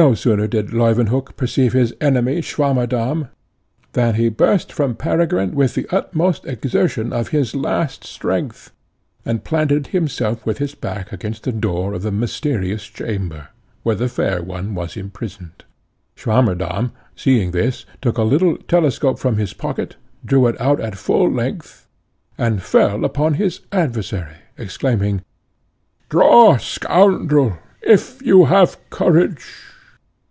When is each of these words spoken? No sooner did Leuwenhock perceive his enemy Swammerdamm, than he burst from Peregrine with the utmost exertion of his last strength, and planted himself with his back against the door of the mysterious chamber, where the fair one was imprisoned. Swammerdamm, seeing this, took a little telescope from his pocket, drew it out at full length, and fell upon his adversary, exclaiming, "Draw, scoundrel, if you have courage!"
No 0.00 0.14
sooner 0.14 0.46
did 0.46 0.72
Leuwenhock 0.72 1.36
perceive 1.36 1.72
his 1.72 1.92
enemy 2.00 2.40
Swammerdamm, 2.40 3.30
than 3.94 4.14
he 4.14 4.28
burst 4.28 4.72
from 4.72 4.94
Peregrine 4.94 5.56
with 5.56 5.74
the 5.74 5.88
utmost 5.90 6.46
exertion 6.46 7.12
of 7.12 7.30
his 7.30 7.52
last 7.52 8.04
strength, 8.04 8.70
and 9.24 9.42
planted 9.42 9.88
himself 9.88 10.46
with 10.46 10.58
his 10.58 10.76
back 10.76 11.12
against 11.12 11.42
the 11.42 11.50
door 11.50 11.94
of 11.94 12.02
the 12.02 12.12
mysterious 12.12 12.84
chamber, 12.86 13.48
where 13.82 13.96
the 13.96 14.08
fair 14.08 14.40
one 14.40 14.76
was 14.76 14.96
imprisoned. 14.96 15.64
Swammerdamm, 16.14 16.92
seeing 17.16 17.50
this, 17.50 17.84
took 18.00 18.18
a 18.18 18.22
little 18.22 18.56
telescope 18.56 19.18
from 19.18 19.34
his 19.36 19.52
pocket, 19.52 19.96
drew 20.24 20.46
it 20.46 20.60
out 20.60 20.78
at 20.78 20.96
full 20.96 21.28
length, 21.28 21.88
and 22.36 22.62
fell 22.62 23.04
upon 23.04 23.34
his 23.34 23.62
adversary, 23.72 24.36
exclaiming, 24.56 25.22
"Draw, 26.08 26.56
scoundrel, 26.58 27.58
if 27.82 28.22
you 28.22 28.44
have 28.44 28.76
courage!" 28.90 29.64